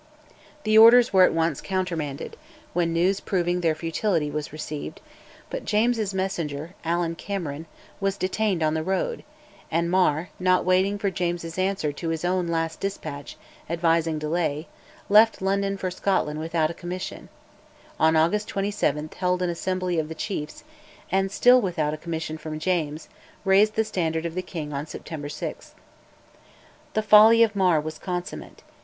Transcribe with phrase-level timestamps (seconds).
[0.63, 2.35] The orders were at once countermanded,
[2.73, 4.99] when news proving their futility was received,
[5.51, 7.67] but James's messenger, Allan Cameron,
[7.99, 9.23] was detained on the road,
[9.69, 13.37] and Mar, not waiting for James's answer to his own last despatch
[13.69, 14.65] advising delay,
[15.07, 17.29] left London for Scotland without a commission;
[17.99, 20.63] on August 27 held an Assembly of the chiefs,
[21.11, 23.07] and, still without a commission from James,
[23.45, 25.75] raised the standard of the king on September 6.
[25.75, 28.63] {254a} The folly of Mar was consummate.